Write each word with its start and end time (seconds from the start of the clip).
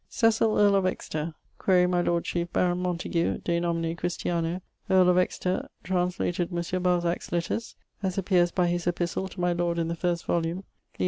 Cecil, 0.09 0.57
earl 0.57 0.73
of 0.77 0.87
Exeter 0.87 1.35
(quaere 1.59 1.87
my 1.87 2.01
lord 2.01 2.23
chief 2.25 2.51
baron 2.51 2.79
Montagu 2.81 3.37
de 3.43 3.59
nomine 3.59 3.95
Christiano), 3.95 4.61
earle 4.89 5.09
of 5.09 5.19
Exeter, 5.19 5.69
translated 5.83 6.51
monsieur 6.51 6.79
Balsac's 6.79 7.31
letters, 7.31 7.75
as 8.01 8.17
appeares 8.17 8.51
by 8.51 8.65
his 8.65 8.87
epistle 8.87 9.27
to 9.27 9.39
my 9.39 9.53
lord 9.53 9.77
in 9.77 9.89
the 9.89 9.95
first 9.95 10.25
volumne, 10.25 10.63
lib. 10.63 10.99